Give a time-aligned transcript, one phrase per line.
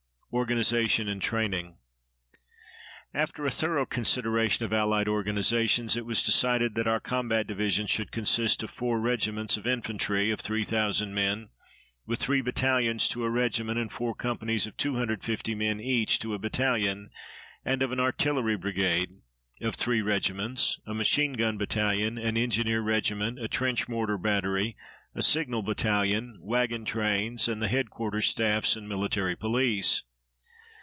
[0.33, 1.75] ORGANIZATION AND TRAINING
[3.13, 8.13] After a thorough consideration of allied organizations, it was decided that our combat division should
[8.13, 11.49] consist of four regiments of infantry of 3,000 men,
[12.05, 16.39] with three battalions to a regiment and four companies of 250 men each to a
[16.39, 17.09] battalion,
[17.65, 19.09] and of an artillery brigade
[19.61, 24.77] of three regiments, a machine gun battalion, an engineer regiment, a trench mortar battery,
[25.13, 30.03] a signal battalion, wagon trains, and the headquarters staffs and military police.